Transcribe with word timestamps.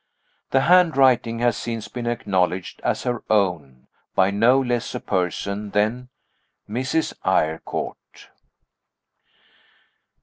The 0.49 0.61
handwriting 0.61 1.37
has 1.41 1.55
since 1.55 1.87
been 1.87 2.07
acknowledged 2.07 2.81
as 2.83 3.03
her 3.03 3.23
own, 3.29 3.85
by 4.15 4.31
no 4.31 4.59
less 4.59 4.95
a 4.95 4.99
person 4.99 5.69
than 5.69 6.09
Mrs. 6.67 7.13
Eyrecourt. 7.23 8.29